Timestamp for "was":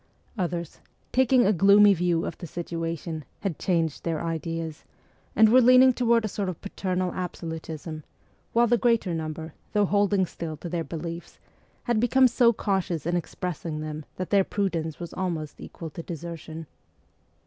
14.99-15.13